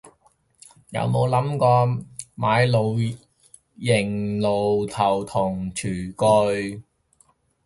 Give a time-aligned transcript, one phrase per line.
[0.89, 1.85] 又有諗過
[2.33, 2.97] 買露
[3.79, 6.83] 營爐頭同廚具